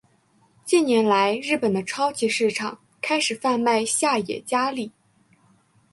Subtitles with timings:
[0.65, 4.91] 近年来日本的超级市场开始贩卖下野家例。